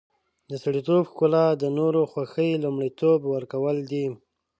[0.49, 4.05] د سړیتوب ښکلا د نورو خوښي لومړیتوب ورکول دي.